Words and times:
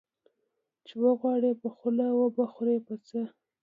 ـ 0.43 0.85
چې 0.85 0.93
وغواړې 1.03 1.51
په 1.61 1.67
خوله 1.75 2.05
وبه 2.19 2.45
خورې 2.53 2.77
په 2.87 2.95
څه. 3.07 3.21